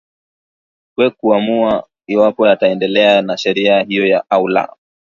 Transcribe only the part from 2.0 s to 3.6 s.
iwapo yataendelea na